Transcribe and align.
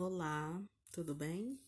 Olá, 0.00 0.62
tudo 0.92 1.12
bem? 1.12 1.58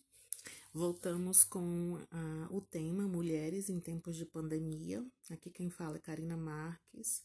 Voltamos 0.73 1.43
com 1.43 1.95
uh, 1.95 2.57
o 2.57 2.61
tema 2.61 3.09
Mulheres 3.09 3.69
em 3.69 3.81
Tempos 3.81 4.15
de 4.15 4.25
Pandemia. 4.25 5.05
Aqui 5.29 5.51
quem 5.51 5.69
fala 5.69 5.97
é 5.97 6.01
Karina 6.01 6.37
Marques. 6.37 7.25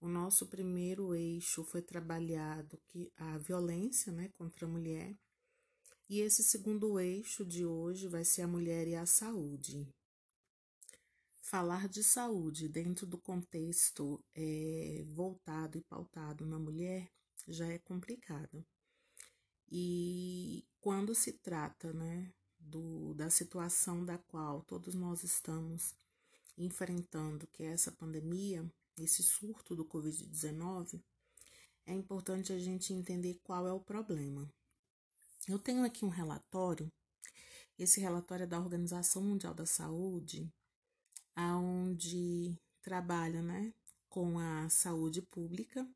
O 0.00 0.08
nosso 0.08 0.46
primeiro 0.46 1.14
eixo 1.14 1.62
foi 1.64 1.82
trabalhado 1.82 2.80
que 2.88 3.12
a 3.18 3.36
violência 3.36 4.10
né, 4.10 4.30
contra 4.38 4.64
a 4.64 4.70
mulher. 4.70 5.14
E 6.08 6.20
esse 6.20 6.42
segundo 6.42 6.98
eixo 6.98 7.44
de 7.44 7.66
hoje 7.66 8.08
vai 8.08 8.24
ser 8.24 8.40
a 8.40 8.48
mulher 8.48 8.88
e 8.88 8.94
a 8.94 9.04
saúde. 9.04 9.86
Falar 11.42 11.90
de 11.90 12.02
saúde 12.02 12.70
dentro 12.70 13.06
do 13.06 13.18
contexto 13.18 14.18
é, 14.34 15.04
voltado 15.08 15.76
e 15.76 15.82
pautado 15.82 16.46
na 16.46 16.58
mulher 16.58 17.06
já 17.46 17.66
é 17.66 17.78
complicado. 17.78 18.64
E 19.70 20.64
quando 20.80 21.14
se 21.14 21.32
trata, 21.32 21.92
né, 21.92 22.32
do, 22.58 23.14
da 23.14 23.30
situação 23.30 24.04
da 24.04 24.18
qual 24.18 24.62
todos 24.62 24.94
nós 24.94 25.22
estamos 25.22 25.94
enfrentando, 26.56 27.46
que 27.48 27.62
é 27.62 27.72
essa 27.72 27.92
pandemia, 27.92 28.70
esse 28.98 29.22
surto 29.22 29.76
do 29.76 29.84
Covid-19, 29.84 31.00
é 31.86 31.92
importante 31.94 32.52
a 32.52 32.58
gente 32.58 32.92
entender 32.92 33.40
qual 33.42 33.66
é 33.66 33.72
o 33.72 33.80
problema. 33.80 34.50
Eu 35.48 35.58
tenho 35.58 35.84
aqui 35.84 36.04
um 36.04 36.10
relatório, 36.10 36.90
esse 37.78 38.00
relatório 38.00 38.44
é 38.44 38.46
da 38.46 38.58
Organização 38.58 39.22
Mundial 39.22 39.54
da 39.54 39.64
Saúde, 39.64 40.52
aonde 41.34 42.58
trabalha, 42.82 43.40
né, 43.40 43.72
com 44.08 44.38
a 44.38 44.68
saúde 44.68 45.22
pública 45.22 45.88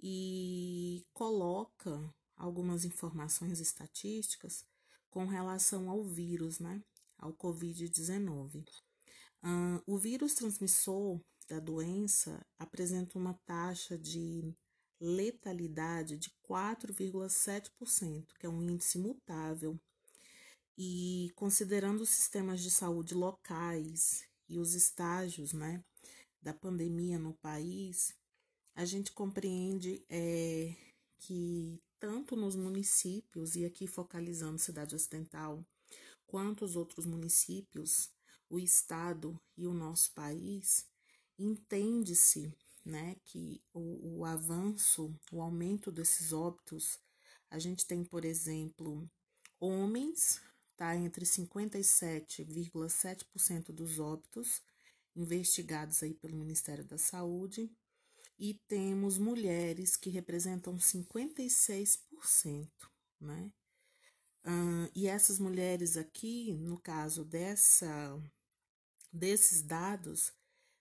e 0.00 1.04
coloca 1.12 2.14
algumas 2.38 2.84
informações 2.84 3.60
estatísticas 3.60 4.64
com 5.10 5.26
relação 5.26 5.90
ao 5.90 6.04
vírus, 6.04 6.58
né? 6.58 6.82
Ao 7.18 7.32
Covid-19. 7.34 8.64
Uh, 9.42 9.82
o 9.86 9.98
vírus 9.98 10.34
transmissor 10.34 11.20
da 11.48 11.58
doença 11.58 12.44
apresenta 12.58 13.18
uma 13.18 13.34
taxa 13.46 13.98
de 13.98 14.54
letalidade 15.00 16.16
de 16.16 16.30
4,7%, 16.48 18.26
que 18.38 18.46
é 18.46 18.48
um 18.48 18.62
índice 18.62 18.98
mutável. 18.98 19.78
E 20.76 21.32
considerando 21.34 22.02
os 22.02 22.10
sistemas 22.10 22.60
de 22.60 22.70
saúde 22.70 23.14
locais 23.14 24.24
e 24.48 24.58
os 24.58 24.74
estágios 24.74 25.52
né, 25.52 25.82
da 26.40 26.54
pandemia 26.54 27.18
no 27.18 27.34
país, 27.34 28.14
a 28.74 28.84
gente 28.84 29.12
compreende 29.12 30.04
é, 30.08 30.74
que 31.18 31.80
tanto 32.00 32.36
nos 32.36 32.56
municípios, 32.56 33.56
e 33.56 33.64
aqui 33.64 33.86
focalizando 33.86 34.58
Cidade 34.58 34.94
Ocidental, 34.94 35.64
quanto 36.26 36.64
os 36.64 36.76
outros 36.76 37.06
municípios, 37.06 38.10
o 38.48 38.58
Estado 38.58 39.38
e 39.56 39.66
o 39.66 39.74
nosso 39.74 40.12
país, 40.14 40.86
entende-se 41.38 42.52
né, 42.84 43.16
que 43.24 43.60
o, 43.72 44.18
o 44.18 44.24
avanço, 44.24 45.14
o 45.30 45.42
aumento 45.42 45.92
desses 45.92 46.32
óbitos, 46.32 46.98
a 47.50 47.58
gente 47.58 47.86
tem, 47.86 48.04
por 48.04 48.24
exemplo, 48.24 49.10
homens, 49.60 50.40
tá 50.76 50.96
entre 50.96 51.24
57,7% 51.24 53.72
dos 53.72 53.98
óbitos 53.98 54.62
investigados 55.16 56.02
aí 56.02 56.14
pelo 56.14 56.36
Ministério 56.36 56.84
da 56.84 56.96
Saúde, 56.96 57.70
e 58.38 58.54
temos 58.68 59.18
mulheres 59.18 59.96
que 59.96 60.10
representam 60.10 60.76
56%, 60.76 62.68
né? 63.20 63.52
E 64.94 65.06
essas 65.06 65.38
mulheres 65.38 65.96
aqui, 65.96 66.54
no 66.54 66.78
caso 66.78 67.24
dessa, 67.24 68.18
desses 69.12 69.60
dados, 69.60 70.32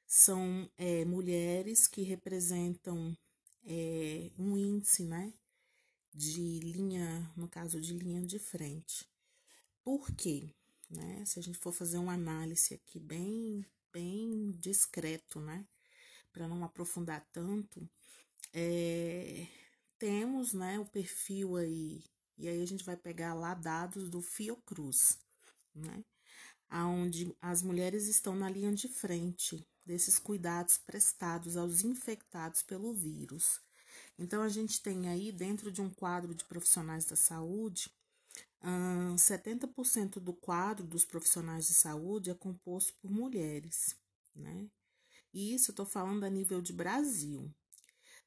são 0.05 0.69
é, 0.77 1.03
mulheres 1.03 1.85
que 1.87 2.01
representam 2.01 3.17
é, 3.65 4.31
um 4.37 4.57
índice, 4.57 5.03
né? 5.03 5.33
De 6.13 6.59
linha, 6.59 7.29
no 7.35 7.47
caso 7.47 7.81
de 7.81 7.93
linha 7.93 8.21
de 8.25 8.39
frente. 8.39 9.05
Por 9.83 10.09
quê? 10.15 10.49
Né? 10.89 11.25
Se 11.25 11.37
a 11.37 11.41
gente 11.43 11.57
for 11.57 11.73
fazer 11.73 11.97
uma 11.97 12.13
análise 12.13 12.73
aqui 12.73 12.99
bem, 12.99 13.65
bem 13.91 14.51
discreto, 14.59 15.39
né? 15.41 15.67
Para 16.31 16.47
não 16.47 16.63
aprofundar 16.63 17.25
tanto, 17.31 17.89
é, 18.53 19.47
temos 19.97 20.53
né, 20.53 20.79
o 20.79 20.85
perfil 20.85 21.55
aí, 21.55 22.03
e 22.37 22.47
aí 22.47 22.61
a 22.61 22.65
gente 22.65 22.83
vai 22.83 22.95
pegar 22.95 23.33
lá 23.33 23.53
dados 23.53 24.09
do 24.09 24.21
Fiocruz, 24.21 25.17
né? 25.73 26.03
Onde 26.69 27.35
as 27.41 27.61
mulheres 27.61 28.07
estão 28.07 28.35
na 28.35 28.49
linha 28.49 28.73
de 28.73 28.87
frente 28.87 29.65
desses 29.85 30.19
cuidados 30.19 30.77
prestados 30.77 31.55
aos 31.55 31.83
infectados 31.83 32.61
pelo 32.61 32.93
vírus. 32.93 33.61
Então, 34.19 34.41
a 34.41 34.49
gente 34.49 34.81
tem 34.81 35.07
aí, 35.07 35.31
dentro 35.31 35.71
de 35.71 35.81
um 35.81 35.89
quadro 35.89 36.35
de 36.35 36.43
profissionais 36.43 37.05
da 37.05 37.15
saúde, 37.15 37.89
70% 39.17 40.19
do 40.19 40.33
quadro 40.33 40.85
dos 40.85 41.05
profissionais 41.05 41.67
de 41.67 41.73
saúde 41.73 42.29
é 42.29 42.33
composto 42.33 42.93
por 43.01 43.09
mulheres, 43.09 43.95
né? 44.35 44.67
Isso 45.33 45.71
eu 45.71 45.73
estou 45.73 45.85
falando 45.85 46.23
a 46.23 46.29
nível 46.29 46.61
de 46.61 46.71
Brasil. 46.73 47.53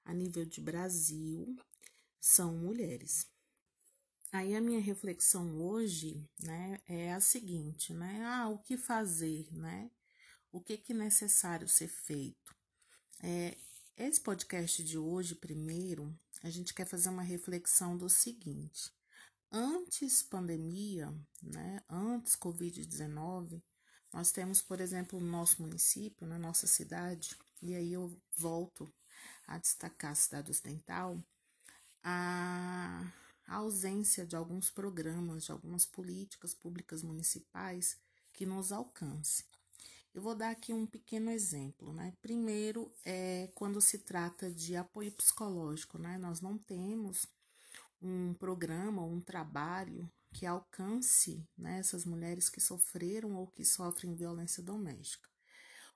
a 0.04 0.12
nível 0.12 0.44
de 0.44 0.60
Brasil 0.60 1.56
são 2.20 2.54
mulheres. 2.54 3.26
Aí 4.32 4.54
a 4.54 4.60
minha 4.60 4.80
reflexão 4.80 5.60
hoje, 5.60 6.24
né, 6.40 6.80
é 6.88 7.12
a 7.12 7.20
seguinte, 7.20 7.92
né? 7.92 8.22
Ah, 8.24 8.48
o 8.48 8.58
que 8.58 8.76
fazer, 8.76 9.46
né? 9.52 9.90
O 10.50 10.60
que 10.60 10.78
que 10.78 10.92
é 10.92 10.96
necessário 10.96 11.68
ser 11.68 11.88
feito? 11.88 12.54
É, 13.22 13.56
esse 13.96 14.20
podcast 14.20 14.82
de 14.82 14.98
hoje, 14.98 15.34
primeiro, 15.34 16.18
a 16.42 16.50
gente 16.50 16.72
quer 16.74 16.86
fazer 16.86 17.08
uma 17.08 17.22
reflexão 17.22 17.96
do 17.96 18.08
seguinte: 18.08 18.90
antes 19.50 20.22
pandemia, 20.22 21.14
né, 21.42 21.82
antes 21.88 22.34
Covid-19, 22.34 23.62
nós 24.12 24.32
temos, 24.32 24.60
por 24.60 24.80
exemplo, 24.80 25.20
no 25.20 25.26
nosso 25.26 25.62
município, 25.62 26.26
na 26.26 26.38
nossa 26.38 26.66
cidade, 26.66 27.36
e 27.60 27.74
aí 27.74 27.92
eu 27.92 28.14
volto 28.36 28.92
a 29.46 29.58
destacar 29.58 30.12
a 30.12 30.16
cidade 30.16 30.50
ocidental, 30.50 31.22
a, 32.02 33.12
a 33.46 33.56
ausência 33.56 34.26
de 34.26 34.36
alguns 34.36 34.70
programas, 34.70 35.44
de 35.44 35.52
algumas 35.52 35.84
políticas 35.86 36.54
públicas 36.54 37.02
municipais 37.02 37.98
que 38.32 38.46
nos 38.46 38.72
alcance. 38.72 39.44
Eu 40.14 40.20
vou 40.20 40.34
dar 40.34 40.50
aqui 40.50 40.74
um 40.74 40.86
pequeno 40.86 41.30
exemplo, 41.30 41.92
né? 41.92 42.12
Primeiro, 42.20 42.92
é 43.04 43.50
quando 43.54 43.80
se 43.80 43.98
trata 43.98 44.50
de 44.50 44.76
apoio 44.76 45.10
psicológico, 45.12 45.96
né? 45.96 46.18
Nós 46.18 46.40
não 46.40 46.58
temos 46.58 47.26
um 48.00 48.34
programa, 48.34 49.02
um 49.02 49.20
trabalho 49.20 50.10
que 50.30 50.44
alcance 50.44 51.46
né, 51.56 51.78
essas 51.78 52.04
mulheres 52.04 52.48
que 52.48 52.60
sofreram 52.60 53.36
ou 53.36 53.46
que 53.46 53.64
sofrem 53.64 54.14
violência 54.14 54.62
doméstica. 54.62 55.28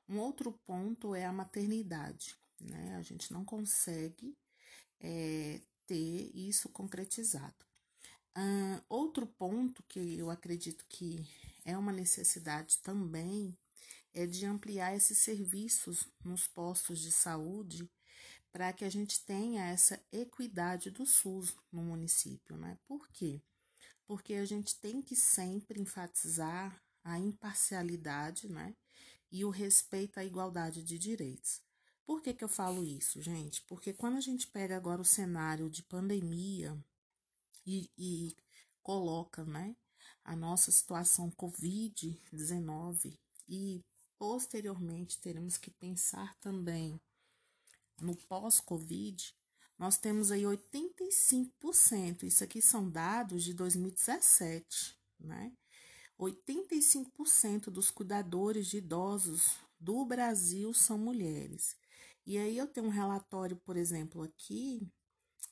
Um 0.08 0.18
outro 0.18 0.52
ponto 0.64 1.14
é 1.14 1.24
a 1.26 1.32
maternidade, 1.32 2.36
né? 2.60 2.96
A 2.96 3.02
gente 3.02 3.32
não 3.32 3.44
consegue 3.44 4.36
é, 5.00 5.60
ter 5.86 6.30
isso 6.34 6.68
concretizado. 6.70 7.66
Outro 8.88 9.26
ponto 9.26 9.82
que 9.84 10.18
eu 10.18 10.30
acredito 10.30 10.84
que 10.88 11.26
é 11.64 11.76
uma 11.76 11.92
necessidade 11.92 12.78
também 12.78 13.56
é 14.16 14.26
de 14.26 14.46
ampliar 14.46 14.96
esses 14.96 15.18
serviços 15.18 16.08
nos 16.24 16.48
postos 16.48 17.00
de 17.00 17.12
saúde 17.12 17.86
para 18.50 18.72
que 18.72 18.82
a 18.82 18.88
gente 18.88 19.22
tenha 19.26 19.66
essa 19.66 20.02
equidade 20.10 20.90
do 20.90 21.04
SUS 21.04 21.54
no 21.70 21.82
município, 21.82 22.56
né? 22.56 22.78
Por 22.86 23.06
quê? 23.10 23.42
Porque 24.06 24.32
a 24.32 24.46
gente 24.46 24.80
tem 24.80 25.02
que 25.02 25.14
sempre 25.14 25.78
enfatizar 25.78 26.82
a 27.04 27.18
imparcialidade, 27.18 28.48
né? 28.48 28.74
E 29.30 29.44
o 29.44 29.50
respeito 29.50 30.18
à 30.18 30.24
igualdade 30.24 30.82
de 30.82 30.98
direitos. 30.98 31.60
Por 32.06 32.22
que, 32.22 32.32
que 32.32 32.42
eu 32.42 32.48
falo 32.48 32.82
isso, 32.82 33.20
gente? 33.20 33.60
Porque 33.64 33.92
quando 33.92 34.16
a 34.16 34.20
gente 34.22 34.46
pega 34.46 34.78
agora 34.78 35.02
o 35.02 35.04
cenário 35.04 35.68
de 35.68 35.82
pandemia 35.82 36.74
e, 37.66 37.90
e 37.98 38.34
coloca, 38.80 39.44
né, 39.44 39.76
a 40.24 40.34
nossa 40.34 40.72
situação 40.72 41.30
Covid-19 41.32 43.18
e 43.46 43.84
Posteriormente, 44.18 45.20
teremos 45.20 45.58
que 45.58 45.70
pensar 45.70 46.34
também 46.40 47.00
no 48.00 48.16
pós-Covid. 48.16 49.34
Nós 49.78 49.98
temos 49.98 50.30
aí 50.30 50.42
85%, 50.42 52.22
isso 52.22 52.42
aqui 52.42 52.62
são 52.62 52.88
dados 52.88 53.44
de 53.44 53.52
2017, 53.52 54.96
né? 55.20 55.52
85% 56.18 57.70
dos 57.70 57.90
cuidadores 57.90 58.68
de 58.68 58.78
idosos 58.78 59.58
do 59.78 60.04
Brasil 60.04 60.72
são 60.72 60.96
mulheres. 60.96 61.76
E 62.24 62.38
aí 62.38 62.56
eu 62.56 62.66
tenho 62.66 62.86
um 62.86 62.90
relatório, 62.90 63.56
por 63.56 63.76
exemplo, 63.76 64.22
aqui 64.22 64.90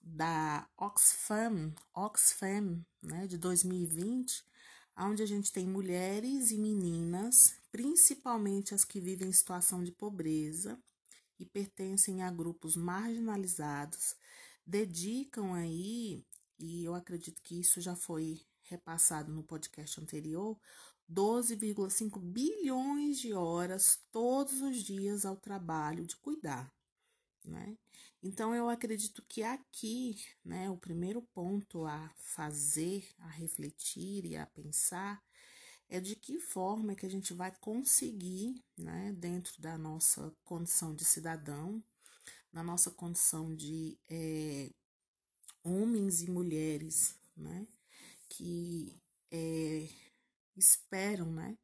da 0.00 0.68
Oxfam, 0.76 1.74
Oxfam, 1.94 2.84
né, 3.02 3.26
de 3.26 3.38
2020, 3.38 4.44
onde 4.96 5.22
a 5.22 5.26
gente 5.26 5.52
tem 5.52 5.66
mulheres 5.66 6.50
e 6.50 6.58
meninas, 6.58 7.54
principalmente 7.70 8.74
as 8.74 8.84
que 8.84 9.00
vivem 9.00 9.28
em 9.28 9.32
situação 9.32 9.82
de 9.82 9.90
pobreza 9.90 10.78
e 11.38 11.44
pertencem 11.44 12.22
a 12.22 12.30
grupos 12.30 12.76
marginalizados, 12.76 14.14
dedicam 14.64 15.52
aí, 15.54 16.24
e 16.58 16.84
eu 16.84 16.94
acredito 16.94 17.42
que 17.42 17.58
isso 17.58 17.80
já 17.80 17.96
foi 17.96 18.40
repassado 18.62 19.32
no 19.32 19.42
podcast 19.42 20.00
anterior, 20.00 20.58
12,5 21.10 22.18
bilhões 22.18 23.18
de 23.18 23.34
horas 23.34 23.98
todos 24.10 24.62
os 24.62 24.82
dias 24.82 25.26
ao 25.26 25.36
trabalho 25.36 26.06
de 26.06 26.16
cuidar, 26.16 26.72
né? 27.44 27.76
Então 28.22 28.54
eu 28.54 28.68
acredito 28.70 29.22
que 29.28 29.42
aqui, 29.42 30.16
né, 30.44 30.70
o 30.70 30.78
primeiro 30.78 31.20
ponto 31.20 31.84
a 31.84 32.10
fazer, 32.16 33.06
a 33.18 33.28
refletir 33.28 34.24
e 34.24 34.36
a 34.36 34.46
pensar 34.46 35.22
é 35.88 36.00
de 36.00 36.16
que 36.16 36.40
forma 36.40 36.94
que 36.94 37.04
a 37.04 37.10
gente 37.10 37.34
vai 37.34 37.54
conseguir, 37.60 38.64
né, 38.76 39.12
dentro 39.12 39.60
da 39.60 39.76
nossa 39.76 40.34
condição 40.42 40.94
de 40.94 41.04
cidadão, 41.04 41.84
na 42.52 42.62
nossa 42.62 42.90
condição 42.90 43.54
de 43.54 43.98
é, 44.08 44.70
homens 45.62 46.22
e 46.22 46.30
mulheres, 46.30 47.14
né, 47.36 47.66
que 48.28 48.98
é, 49.30 49.88
esperam, 50.56 51.30
né, 51.30 51.58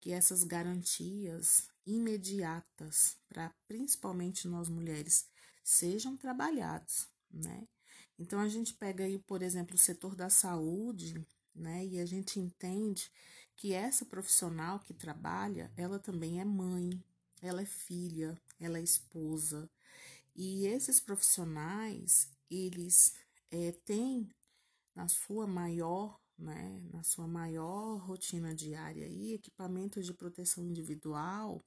que 0.00 0.12
essas 0.12 0.44
garantias 0.44 1.68
imediatas 1.86 3.16
para 3.28 3.54
principalmente 3.66 4.48
nós 4.48 4.68
mulheres 4.68 5.28
sejam 5.62 6.16
trabalhados, 6.16 7.08
né? 7.30 7.66
Então 8.18 8.38
a 8.38 8.48
gente 8.48 8.74
pega 8.74 9.04
aí, 9.04 9.18
por 9.18 9.42
exemplo, 9.42 9.74
o 9.74 9.78
setor 9.78 10.14
da 10.14 10.30
saúde, 10.30 11.26
né? 11.54 11.84
E 11.84 11.98
a 11.98 12.06
gente 12.06 12.38
entende 12.38 13.10
que 13.56 13.72
essa 13.72 14.04
profissional 14.04 14.80
que 14.80 14.94
trabalha, 14.94 15.72
ela 15.76 15.98
também 15.98 16.40
é 16.40 16.44
mãe, 16.44 17.02
ela 17.40 17.62
é 17.62 17.66
filha, 17.66 18.36
ela 18.58 18.78
é 18.78 18.82
esposa. 18.82 19.68
E 20.34 20.66
esses 20.66 21.00
profissionais, 21.00 22.28
eles 22.50 23.14
é, 23.50 23.72
têm 23.84 24.28
na 24.94 25.08
sua 25.08 25.46
maior 25.46 26.18
né, 26.36 26.82
na 26.92 27.02
sua 27.04 27.28
maior 27.28 27.98
rotina 27.98 28.54
diária 28.54 29.06
aí, 29.06 29.34
equipamentos 29.34 30.04
de 30.04 30.12
proteção 30.12 30.64
individual 30.64 31.64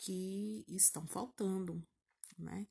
que 0.00 0.64
estão 0.66 1.06
faltando, 1.06 1.82
né? 2.38 2.66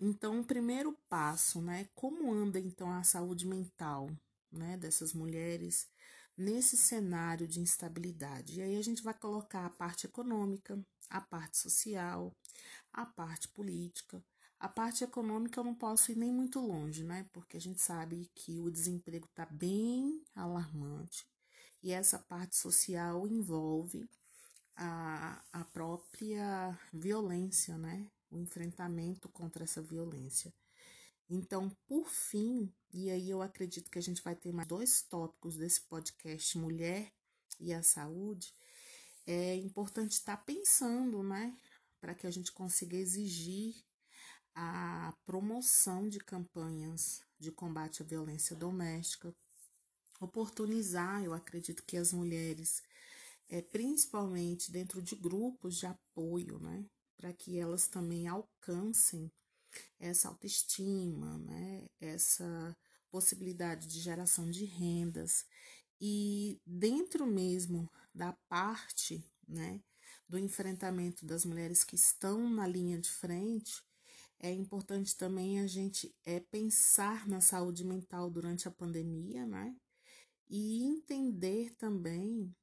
Então, 0.00 0.40
o 0.40 0.44
primeiro 0.44 0.96
passo, 1.08 1.60
né, 1.60 1.88
como 1.94 2.32
anda 2.32 2.58
então 2.58 2.90
a 2.90 3.02
saúde 3.02 3.46
mental, 3.46 4.10
né, 4.50 4.76
dessas 4.76 5.12
mulheres 5.12 5.88
nesse 6.36 6.76
cenário 6.76 7.46
de 7.46 7.60
instabilidade? 7.60 8.58
E 8.58 8.62
aí 8.62 8.76
a 8.76 8.82
gente 8.82 9.02
vai 9.02 9.14
colocar 9.14 9.66
a 9.66 9.70
parte 9.70 10.06
econômica, 10.06 10.78
a 11.08 11.20
parte 11.20 11.56
social, 11.58 12.34
a 12.92 13.06
parte 13.06 13.48
política, 13.48 14.22
a 14.58 14.68
parte 14.68 15.04
econômica 15.04 15.60
eu 15.60 15.64
não 15.64 15.74
posso 15.74 16.10
ir 16.12 16.16
nem 16.16 16.32
muito 16.32 16.60
longe, 16.60 17.04
né? 17.04 17.26
Porque 17.32 17.56
a 17.56 17.60
gente 17.60 17.80
sabe 17.80 18.30
que 18.34 18.60
o 18.60 18.70
desemprego 18.70 19.26
está 19.26 19.46
bem 19.46 20.22
alarmante 20.34 21.26
e 21.82 21.92
essa 21.92 22.18
parte 22.18 22.56
social 22.56 23.26
envolve 23.26 24.08
a, 24.76 25.42
a 25.52 25.64
própria 25.64 26.78
violência, 26.92 27.76
né? 27.78 28.10
O 28.30 28.38
enfrentamento 28.38 29.28
contra 29.28 29.64
essa 29.64 29.80
violência. 29.80 30.52
Então, 31.28 31.70
por 31.86 32.08
fim, 32.08 32.72
e 32.92 33.10
aí 33.10 33.30
eu 33.30 33.42
acredito 33.42 33.90
que 33.90 33.98
a 33.98 34.02
gente 34.02 34.22
vai 34.22 34.36
ter 34.36 34.52
mais 34.52 34.68
dois 34.68 35.02
tópicos 35.02 35.56
desse 35.56 35.80
podcast 35.82 36.56
Mulher 36.56 37.12
e 37.58 37.72
a 37.72 37.82
Saúde, 37.82 38.54
é 39.26 39.56
importante 39.56 40.12
estar 40.12 40.36
pensando, 40.38 41.22
né? 41.22 41.56
Para 42.00 42.14
que 42.14 42.26
a 42.26 42.30
gente 42.30 42.52
consiga 42.52 42.96
exigir 42.96 43.74
a 44.54 45.12
promoção 45.26 46.08
de 46.08 46.18
campanhas 46.18 47.22
de 47.38 47.50
combate 47.50 48.02
à 48.02 48.06
violência 48.06 48.54
doméstica, 48.54 49.34
oportunizar, 50.20 51.22
eu 51.22 51.34
acredito 51.34 51.82
que 51.84 51.96
as 51.96 52.12
mulheres, 52.12 52.82
é, 53.48 53.62
principalmente 53.62 54.70
dentro 54.70 55.00
de 55.02 55.14
grupos 55.14 55.76
de 55.76 55.86
apoio, 55.86 56.58
né, 56.58 56.84
para 57.16 57.32
que 57.32 57.58
elas 57.58 57.88
também 57.88 58.26
alcancem 58.26 59.30
essa 59.98 60.28
autoestima, 60.28 61.38
né, 61.38 61.86
essa 62.00 62.76
possibilidade 63.10 63.86
de 63.86 64.00
geração 64.00 64.50
de 64.50 64.64
rendas. 64.64 65.46
E 66.00 66.60
dentro 66.66 67.26
mesmo 67.26 67.90
da 68.14 68.32
parte, 68.48 69.24
né, 69.48 69.80
do 70.28 70.38
enfrentamento 70.38 71.24
das 71.24 71.44
mulheres 71.44 71.84
que 71.84 71.94
estão 71.94 72.50
na 72.50 72.66
linha 72.66 72.98
de 72.98 73.10
frente, 73.10 73.82
é 74.38 74.52
importante 74.52 75.16
também 75.16 75.60
a 75.60 75.66
gente 75.66 76.14
é, 76.24 76.40
pensar 76.40 77.26
na 77.26 77.40
saúde 77.40 77.84
mental 77.84 78.30
durante 78.30 78.68
a 78.68 78.70
pandemia, 78.70 79.46
né? 79.46 79.74
E 80.48 80.84
entender 80.84 81.74
também 81.76 82.54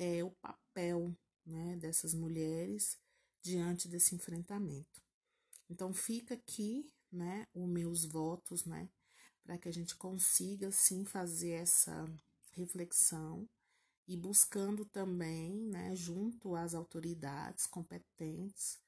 é, 0.00 0.24
o 0.24 0.30
papel 0.30 1.14
né, 1.44 1.76
dessas 1.76 2.14
mulheres 2.14 2.98
diante 3.42 3.86
desse 3.86 4.14
enfrentamento. 4.14 5.02
Então 5.68 5.92
fica 5.92 6.34
aqui, 6.34 6.90
né, 7.12 7.46
os 7.54 7.68
meus 7.68 8.06
votos, 8.06 8.64
né, 8.64 8.88
para 9.44 9.58
que 9.58 9.68
a 9.68 9.72
gente 9.72 9.94
consiga 9.94 10.72
sim 10.72 11.04
fazer 11.04 11.50
essa 11.50 12.06
reflexão 12.52 13.46
e 14.08 14.16
buscando 14.16 14.86
também, 14.86 15.54
né, 15.66 15.94
junto 15.94 16.56
às 16.56 16.74
autoridades 16.74 17.66
competentes, 17.66 18.78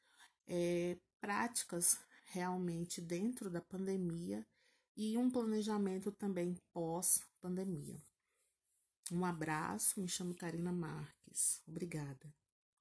é, 0.46 0.96
práticas 1.20 1.98
realmente 2.24 3.02
dentro 3.02 3.50
da 3.50 3.60
pandemia 3.60 4.46
e 4.96 5.18
um 5.18 5.30
planejamento 5.30 6.10
também 6.10 6.56
pós-pandemia. 6.72 8.00
Um 9.10 9.24
abraço, 9.24 10.00
me 10.00 10.08
chamo 10.08 10.34
Karina 10.34 10.72
Marques. 10.72 11.62
Obrigada. 11.66 12.32